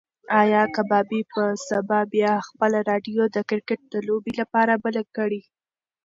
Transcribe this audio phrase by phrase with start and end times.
[0.41, 5.41] ایا کبابي به سبا بیا خپله راډیو د کرکټ د لوبې لپاره بله کړي؟